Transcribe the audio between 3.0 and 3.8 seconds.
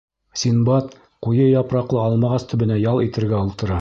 итергә ултыра.